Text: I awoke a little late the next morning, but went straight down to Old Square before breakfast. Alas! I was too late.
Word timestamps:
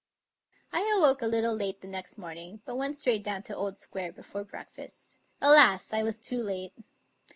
I 0.73 0.91
awoke 0.97 1.21
a 1.21 1.27
little 1.27 1.53
late 1.53 1.81
the 1.81 1.87
next 1.87 2.17
morning, 2.17 2.63
but 2.65 2.75
went 2.75 2.97
straight 2.97 3.23
down 3.23 3.43
to 3.43 3.55
Old 3.55 3.77
Square 3.79 4.13
before 4.13 4.43
breakfast. 4.43 5.15
Alas! 5.39 5.93
I 5.93 6.01
was 6.01 6.19
too 6.19 6.41
late. 6.41 6.73